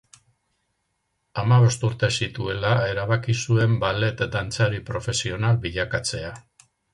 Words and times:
Hamabost 1.41 1.85
urte 1.89 2.09
zituela 2.21 2.71
erabaki 2.93 3.35
zuen 3.43 3.77
ballet 3.85 4.25
dantzari 4.37 4.81
profesional 4.89 5.61
bilakatzea. 5.69 6.35